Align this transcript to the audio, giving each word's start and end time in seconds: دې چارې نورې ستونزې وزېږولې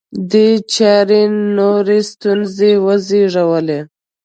دې 0.31 0.47
چارې 0.75 1.21
نورې 1.57 1.99
ستونزې 2.11 2.71
وزېږولې 2.85 3.79